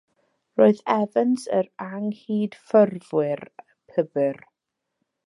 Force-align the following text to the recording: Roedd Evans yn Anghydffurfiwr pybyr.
Roedd 0.59 0.79
Evans 0.93 1.43
yn 1.59 1.69
Anghydffurfiwr 1.87 3.45
pybyr. 3.93 4.41